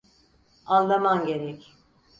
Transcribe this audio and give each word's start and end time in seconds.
Anlaman 0.65 1.25
gerek. 1.25 1.73